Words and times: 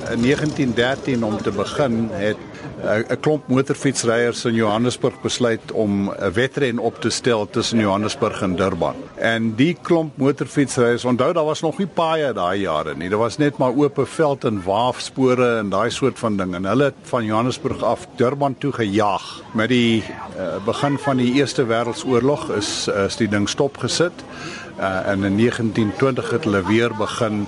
in 0.00 0.22
1913 0.22 1.22
om 1.24 1.42
te 1.42 1.50
begin 1.52 2.08
het 2.12 2.36
'n 2.86 3.20
klomp 3.20 3.48
motorfietsryers 3.48 4.44
in 4.44 4.54
Johannesburg 4.54 5.20
besluit 5.22 5.72
om 5.72 6.10
'n 6.10 6.32
wedren 6.32 6.78
op 6.78 7.00
te 7.00 7.10
stel 7.10 7.50
tussen 7.50 7.78
Johannesburg 7.78 8.42
en 8.42 8.56
Durban. 8.56 8.94
En 9.14 9.54
die 9.54 9.76
klomp 9.82 10.16
motorfietsryers, 10.16 11.04
onthou 11.04 11.32
daar 11.32 11.44
was 11.44 11.60
nog 11.60 11.78
nie 11.78 11.86
paaie 11.86 12.32
daai 12.32 12.60
jare 12.60 12.94
nie. 12.96 13.08
Daar 13.08 13.18
was 13.18 13.36
net 13.36 13.56
maar 13.56 13.72
oop 13.76 14.00
veld 14.04 14.44
en 14.44 14.62
waafspore 14.62 15.56
en 15.56 15.68
daai 15.68 15.90
soort 15.90 16.18
van 16.18 16.36
ding 16.36 16.54
en 16.54 16.64
hulle 16.64 16.84
het 16.84 16.94
van 17.02 17.24
Johannesburg 17.24 17.82
af 17.82 18.06
Durban 18.16 18.58
toe 18.58 18.72
gejaag. 18.72 19.42
Met 19.52 19.68
die 19.68 20.04
uh, 20.38 20.64
begin 20.64 20.98
van 20.98 21.16
die 21.16 21.32
Eerste 21.32 21.64
Wêreldoorlog 21.66 22.50
is 22.56 22.88
is 22.88 23.16
die 23.16 23.28
ding 23.28 23.48
stopgesit. 23.48 24.24
Uh, 24.78 25.08
en 25.08 25.24
in 25.24 25.36
1920 25.36 26.30
het 26.30 26.44
hulle 26.44 26.62
weer 26.66 26.92
begin 26.96 27.46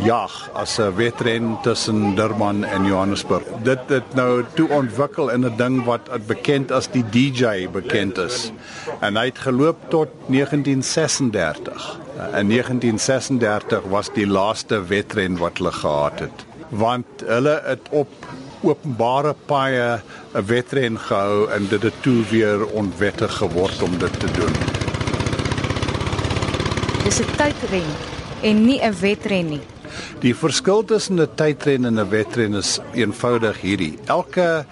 jag 0.00 0.50
as 0.52 0.78
'n 0.78 0.94
wedren 0.96 1.58
tussen 1.62 2.14
Durban 2.14 2.64
en 2.64 2.84
Johannesburg. 2.84 3.42
Dit 3.62 3.78
het 3.86 4.14
nou 4.14 4.44
toe 4.60 4.68
ontwikkel 4.76 5.30
in 5.32 5.44
'n 5.46 5.56
ding 5.56 5.84
wat 5.84 6.04
bekend 6.26 6.72
as 6.72 6.86
die 6.92 7.04
DJ 7.16 7.68
bekend 7.72 8.18
is. 8.18 8.52
En 9.00 9.16
hy 9.16 9.24
het 9.32 9.38
geloop 9.38 9.78
tot 9.88 10.08
1936. 10.26 11.98
In 12.36 12.48
1936 12.48 13.82
was 13.88 14.12
die 14.12 14.26
laaste 14.26 14.84
wedren 14.84 15.38
wat 15.38 15.56
hulle 15.56 15.72
gehad 15.72 16.18
het. 16.18 16.44
Want 16.68 17.06
hulle 17.26 17.62
het 17.64 17.88
op 17.90 18.08
openbare 18.60 19.34
paaie 19.46 20.00
'n 20.34 20.44
wedren 20.46 20.98
gehou 20.98 21.50
en 21.50 21.66
dit 21.68 21.82
het 21.82 22.02
toe 22.02 22.24
weer 22.30 22.66
onwettig 22.66 23.32
geword 23.36 23.82
om 23.82 23.98
dit 23.98 24.20
te 24.20 24.30
doen. 24.30 24.54
Dis 27.04 27.20
'n 27.20 27.30
tydren 27.36 27.88
en 28.42 28.64
nie 28.64 28.80
'n 28.82 28.94
wedren 29.00 29.48
nie. 29.48 29.79
Die 30.20 30.34
verskil 30.34 30.84
tussen 30.84 31.20
'n 31.20 31.28
tydren 31.34 31.84
en 31.84 31.98
'n 32.00 32.10
wedren 32.10 32.54
is 32.54 32.80
eenvoudig 32.94 33.60
hierdie. 33.60 33.98
Elke 34.06 34.64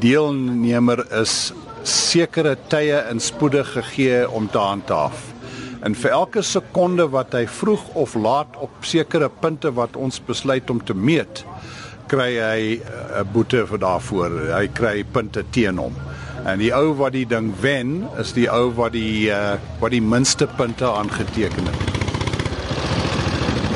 deelnemer 0.00 1.06
is 1.20 1.52
sekere 1.82 2.56
tye 2.68 2.98
en 3.10 3.20
spoede 3.20 3.64
gegee 3.64 4.30
om 4.30 4.50
te 4.50 4.58
handhaaf. 4.58 5.32
En 5.84 5.94
vir 5.94 6.10
elke 6.10 6.42
sekonde 6.42 7.08
wat 7.12 7.32
hy 7.32 7.46
vroeg 7.46 7.88
of 7.94 8.14
laat 8.14 8.56
op 8.58 8.70
sekere 8.80 9.28
punte 9.28 9.70
wat 9.76 9.96
ons 9.96 10.20
besluit 10.26 10.70
om 10.70 10.80
te 10.84 10.94
meet, 10.94 11.44
kry 12.08 12.30
hy 12.38 12.80
'n 13.20 13.28
boete 13.32 13.66
vir 13.66 13.78
daarvoor. 13.78 14.30
Hy 14.58 14.66
kry 14.68 15.04
punte 15.04 15.44
teen 15.50 15.78
hom. 15.78 15.94
En 16.46 16.58
die 16.58 16.74
ou 16.74 16.94
wat 16.94 17.12
die 17.12 17.26
ding 17.26 17.52
wen, 17.60 18.06
is 18.18 18.32
die 18.32 18.48
ou 18.50 18.70
wat 18.74 18.92
die 18.92 19.30
uh, 19.30 19.58
wat 19.80 19.90
die 19.90 20.02
minste 20.02 20.46
punte 20.46 20.86
aangeteken 20.86 21.66
het 21.66 21.95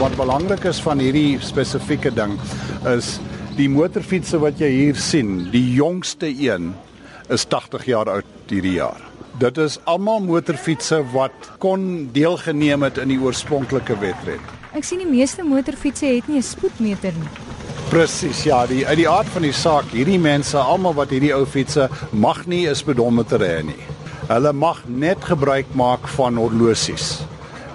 wat 0.01 0.15
belangrik 0.17 0.63
is 0.65 0.79
van 0.81 1.01
hierdie 1.03 1.37
spesifieke 1.45 2.09
ding 2.17 2.39
is 2.89 3.19
die 3.59 3.67
motorfietsse 3.69 4.39
wat 4.41 4.57
jy 4.63 4.69
hier 4.73 4.97
sien, 4.97 5.51
die 5.53 5.75
jongste 5.77 6.31
een 6.31 6.71
is 7.29 7.45
80 7.53 7.85
jaar 7.91 8.09
oud 8.09 8.49
hierdie 8.49 8.79
jaar. 8.79 9.03
Dit 9.43 9.59
is 9.61 9.77
almal 9.85 10.23
motorfietsse 10.25 11.03
wat 11.13 11.51
kon 11.61 12.09
deelgeneem 12.15 12.87
het 12.87 13.01
in 13.03 13.13
die 13.13 13.19
oorspronklike 13.21 13.99
wedren. 14.01 14.41
Ek 14.73 14.89
sien 14.89 15.03
die 15.05 15.11
meeste 15.11 15.45
motorfietsse 15.45 16.09
het 16.09 16.29
nie 16.33 16.41
'n 16.41 16.49
spoedmeter 16.49 17.13
nie. 17.13 17.33
Presies, 17.91 18.45
ja, 18.45 18.67
die 18.67 18.87
uit 18.87 18.97
die 18.97 19.09
aard 19.09 19.29
van 19.29 19.43
die 19.43 19.53
saak, 19.53 19.93
hierdie 19.93 20.21
mense, 20.21 20.57
almal 20.57 20.95
wat 20.95 21.11
hierdie 21.11 21.35
ou 21.35 21.45
fietsse 21.45 21.91
mag 22.13 22.47
nie 22.47 22.67
'n 22.69 22.75
speedometer 22.75 23.41
hê 23.41 23.63
nie. 23.65 23.85
Hulle 24.29 24.53
mag 24.53 24.81
net 24.89 25.25
gebruik 25.25 25.75
maak 25.75 26.09
van 26.09 26.37
horlosies. 26.37 27.21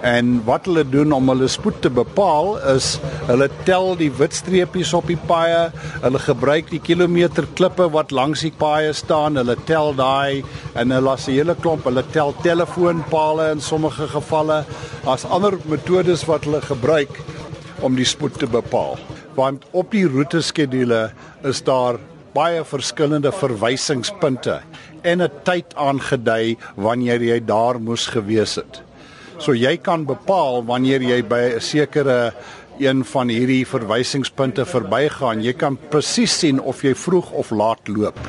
En 0.06 0.36
wat 0.46 0.68
hulle 0.70 0.84
doen 0.86 1.14
om 1.16 1.32
hulle 1.32 1.48
spoed 1.50 1.80
te 1.82 1.90
bepaal 1.90 2.60
is 2.76 2.92
hulle 3.26 3.48
tel 3.66 3.96
die 3.98 4.12
wit 4.14 4.36
streepies 4.38 4.92
op 4.94 5.08
die 5.10 5.18
paaie, 5.18 5.72
hulle 6.04 6.22
gebruik 6.22 6.70
die 6.70 6.82
kilometer 6.84 7.48
klippe 7.58 7.88
wat 7.96 8.14
langs 8.14 8.44
die 8.46 8.54
paaie 8.54 8.94
staan, 8.94 9.40
hulle 9.42 9.58
tel 9.66 9.96
daai 9.98 10.44
en 10.76 10.94
hulle 10.94 11.02
las 11.08 11.26
'n 11.28 11.34
hele 11.40 11.56
klomp, 11.56 11.90
hulle 11.90 12.06
tel 12.14 12.36
telefoonpale 12.46 13.50
in 13.56 13.62
sommige 13.62 14.06
gevalle 14.14 14.64
as 15.08 15.26
ander 15.26 15.58
metodes 15.66 16.28
wat 16.30 16.46
hulle 16.46 16.62
gebruik 16.62 17.22
om 17.82 17.96
die 17.96 18.06
spoed 18.06 18.38
te 18.38 18.48
bepaal. 18.48 19.00
Want 19.36 19.66
op 19.74 19.92
die 19.92 20.06
roeteskedule 20.06 21.12
is 21.44 21.64
daar 21.64 21.98
baie 22.36 22.64
verskillende 22.64 23.32
verwysingspunte 23.32 24.62
en 25.02 25.22
'n 25.22 25.32
tyd 25.44 25.74
aangedui 25.76 26.58
wanneer 26.76 27.22
jy 27.22 27.40
daar 27.40 27.80
moes 27.80 28.06
gewees 28.08 28.56
het. 28.56 28.85
So 29.38 29.54
jy 29.54 29.78
kan 29.78 30.06
bepaal 30.06 30.64
wanneer 30.66 31.02
jy 31.02 31.22
by 31.24 31.56
'n 31.56 31.62
sekere 31.62 32.34
een 32.80 33.06
van 33.06 33.28
hierdie 33.28 33.66
verwysingspunte 33.68 34.66
verbygaan. 34.66 35.44
Jy 35.44 35.54
kan 35.54 35.78
presies 35.90 36.40
sien 36.40 36.60
of 36.60 36.82
jy 36.84 36.96
vroeg 36.96 37.32
of 37.32 37.52
laat 37.52 37.88
loop. 37.88 38.20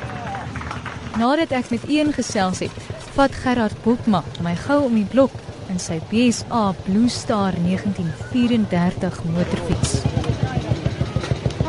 Nadat 1.17 1.51
ek 1.51 1.69
met 1.69 1.83
een 1.89 2.13
gesels 2.13 2.59
het, 2.59 2.71
vat 3.15 3.31
Gerard 3.31 3.75
Botma 3.83 4.23
my 4.43 4.55
gou 4.55 4.83
om 4.85 4.95
die 4.95 5.07
blok 5.09 5.31
in 5.69 5.79
sy 5.79 5.99
BSA 6.11 6.75
Blue 6.85 7.09
Star 7.09 7.53
1934 7.65 9.23
motorfiets. 9.33 10.01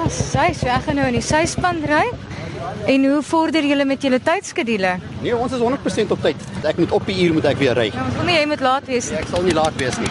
As 0.04 0.18
sy 0.32 0.52
sê 0.54 0.76
gaan 0.84 0.96
nou 1.00 1.06
in 1.08 1.18
die 1.18 1.24
syspan 1.24 1.82
ry, 1.88 2.04
En 2.86 3.04
hoe 3.04 3.22
vorder 3.22 3.64
julle 3.64 3.84
met 3.84 4.02
julle 4.02 4.20
tydskedule? 4.22 4.96
Nee, 5.22 5.36
ons 5.36 5.52
is 5.52 5.60
100% 5.60 6.14
op 6.14 6.22
tyd. 6.22 6.36
Ek 6.62 6.76
moet 6.76 6.92
op 6.92 7.06
die 7.06 7.18
uur 7.26 7.34
moet 7.36 7.48
ek 7.50 7.58
weer 7.58 7.74
ry. 7.78 7.88
Ja, 7.94 8.04
ons 8.04 8.16
wil 8.20 8.28
nie 8.30 8.38
jy 8.38 8.46
moet 8.46 8.62
laat 8.64 8.86
wees 8.86 9.10
nie. 9.10 9.18
Ek 9.18 9.30
sal 9.32 9.42
nie 9.46 9.54
laat 9.56 9.74
wees 9.80 9.98
nie. 9.98 10.10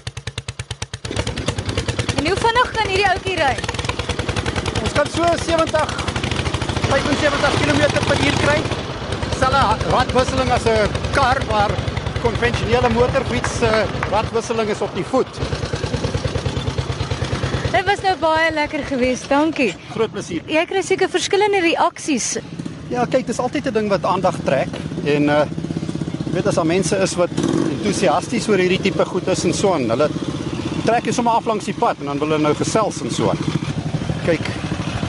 en 2.18 2.30
hoe 2.30 2.38
vinnig 2.44 2.72
kan 2.76 2.92
hierdie 2.92 3.08
ouetjie 3.10 3.38
ry? 3.40 3.54
Ons 4.82 4.96
kan 4.98 5.12
so 5.16 5.32
70 5.46 5.96
75 6.90 7.58
km/h 7.62 8.36
kry. 8.44 8.58
Selfe 9.38 9.90
radwisseling 9.94 10.50
as 10.52 10.66
'n 10.66 10.90
kar, 11.14 11.38
maar 11.48 11.70
konvensionele 12.22 12.88
motorfiets 12.88 13.58
se 13.58 13.84
radwisseling 14.10 14.68
is 14.68 14.80
op 14.80 14.94
die 14.94 15.04
voet. 15.04 15.38
Dit 17.80 17.88
was 17.88 18.02
nou 18.04 18.12
baie 18.20 18.50
lekker 18.52 18.82
geweest. 18.84 19.30
Dankie. 19.32 19.70
Groot 19.94 20.12
plesier. 20.12 20.42
Jy 20.52 20.66
kry 20.68 20.82
seker 20.84 21.08
verskillende 21.08 21.62
reaksies. 21.64 22.34
Ja, 22.92 23.06
kyk, 23.08 23.24
dis 23.30 23.38
altyd 23.40 23.70
'n 23.70 23.72
ding 23.72 23.88
wat 23.88 24.04
aandag 24.04 24.36
trek 24.44 24.68
en 25.04 25.30
uh 25.32 25.46
weet 26.34 26.46
as 26.46 26.54
daar 26.60 26.66
mense 26.66 26.96
is 26.96 27.14
wat 27.16 27.32
entoesiasties 27.70 28.48
oor 28.48 28.60
hierdie 28.60 28.80
tipe 28.80 29.04
goed 29.04 29.28
is 29.28 29.44
en 29.44 29.54
so 29.54 29.72
aan, 29.72 29.88
hulle 29.90 30.10
trek 30.84 31.06
jy 31.06 31.12
sommer 31.12 31.32
af 31.32 31.46
langs 31.46 31.64
die 31.64 31.74
pad 31.74 31.96
en 32.00 32.06
dan 32.06 32.18
wil 32.18 32.28
hulle 32.28 32.42
nou 32.42 32.54
gesels 32.54 33.00
en 33.00 33.10
so 33.10 33.30
aan. 33.30 33.40
Kyk, 34.26 34.44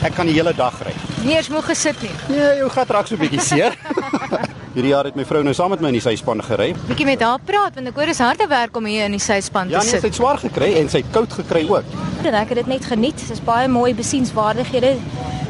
ek 0.03 0.15
kan 0.15 0.25
die 0.25 0.35
hele 0.39 0.53
dag 0.53 0.79
ry. 0.81 0.95
Nie 1.25 1.35
eens 1.35 1.49
moeg 1.49 1.65
gesit 1.65 2.01
nie. 2.01 2.15
Nee, 2.29 2.57
jou 2.57 2.69
gat 2.69 2.89
raak 2.89 3.07
so 3.07 3.15
'n 3.15 3.19
bietjie 3.19 3.41
seer. 3.41 3.75
Hierdie 4.71 4.93
jaar 4.93 5.03
het 5.09 5.17
my 5.19 5.25
vrou 5.27 5.41
nou 5.43 5.51
saam 5.51 5.73
met 5.73 5.81
my 5.83 5.89
in 5.91 5.97
die 5.97 6.03
syspan 6.03 6.39
gery. 6.47 6.69
Bietjie 6.87 7.07
met 7.09 7.23
haar 7.25 7.41
praat 7.43 7.75
want 7.75 7.89
ek 7.89 7.97
hoor 7.99 8.07
dis 8.07 8.21
harde 8.23 8.45
werk 8.47 8.77
om 8.79 8.85
hier 8.87 9.09
in 9.09 9.17
die 9.17 9.19
syspan 9.19 9.67
ja, 9.67 9.81
te 9.81 9.83
nee, 9.83 9.91
sit. 9.91 9.99
Ja, 9.99 10.03
sy 10.05 10.11
het 10.13 10.19
swaar 10.21 10.39
gekry 10.39 10.69
en 10.79 10.87
sy 10.93 11.01
het 11.03 11.09
koud 11.11 11.33
gekry 11.41 11.65
ook. 11.67 11.97
En 12.23 12.37
ek 12.39 12.53
het 12.53 12.61
dit 12.61 12.69
net 12.71 12.87
geniet. 12.87 13.19
Dit 13.19 13.35
is 13.35 13.43
baie 13.43 13.67
mooi 13.67 13.91
besienswaardighede. 13.97 14.93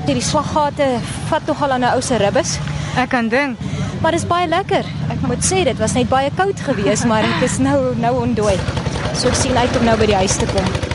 Hierdie 0.07 0.25
slaggate 0.25 0.87
vat 1.29 1.45
tog 1.45 1.61
al 1.61 1.77
aan 1.77 1.85
'n 1.85 1.93
ou 1.93 2.01
se 2.01 2.17
ribbes. 2.17 2.57
Ek 2.97 3.09
kan 3.13 3.29
dink, 3.29 3.59
maar 4.01 4.11
dit 4.11 4.21
is 4.21 4.27
baie 4.27 4.47
lekker. 4.47 4.85
Ek 5.13 5.21
moet 5.21 5.45
sê 5.45 5.63
dit 5.63 5.77
was 5.77 5.93
net 5.93 6.09
baie 6.09 6.31
koud 6.35 6.59
geweest, 6.59 7.05
maar 7.05 7.23
ek 7.23 7.43
is 7.45 7.59
nou 7.59 7.93
nou 7.95 8.15
ondooi. 8.25 8.57
So 9.13 9.27
ek 9.27 9.35
sien 9.35 9.57
uit 9.57 9.77
om 9.77 9.85
nou 9.85 9.97
by 9.97 10.05
die 10.05 10.15
huis 10.15 10.37
te 10.37 10.45
kom. 10.49 10.90